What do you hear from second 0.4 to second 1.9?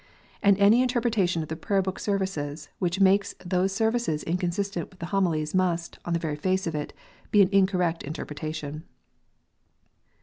And any interpretation of the Prayer